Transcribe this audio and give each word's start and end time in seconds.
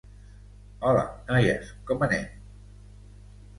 Hola, 0.91 1.03
noies, 1.29 1.71
com 1.91 2.03
anem? 2.09 2.27